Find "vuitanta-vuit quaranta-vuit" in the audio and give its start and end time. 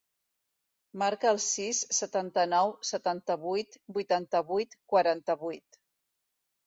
3.99-5.83